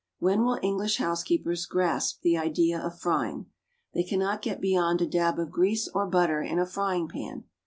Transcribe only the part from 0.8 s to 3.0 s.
housekeepers grasp the idea of